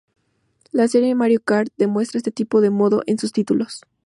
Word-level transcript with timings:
La 0.71 0.87
serie 0.87 1.13
"Mario 1.13 1.41
Kart" 1.41 1.69
demuestra 1.77 2.17
este 2.17 2.31
tipo 2.31 2.59
de 2.59 2.71
modo 2.71 3.03
en 3.05 3.19
sus 3.19 3.31
títulos. 3.31 3.83